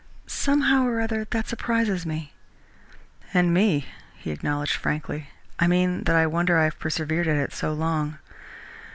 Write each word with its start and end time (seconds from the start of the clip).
Somehow 0.25 0.85
or 0.87 0.99
other, 0.99 1.25
that 1.29 1.47
surprises 1.47 2.07
me." 2.07 2.33
"And 3.35 3.53
me," 3.53 3.85
he 4.15 4.31
acknowledged 4.31 4.73
frankly. 4.77 5.29
"I 5.59 5.67
mean 5.67 6.05
that 6.05 6.15
I 6.15 6.25
wonder 6.25 6.57
I 6.57 6.63
have 6.63 6.79
persevered 6.79 7.27
at 7.27 7.37
it 7.37 7.53
so 7.53 7.71
long." 7.71 8.17